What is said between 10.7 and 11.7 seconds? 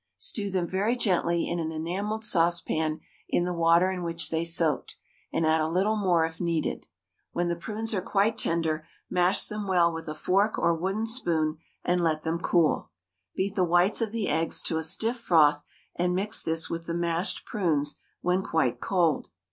wooden spoon,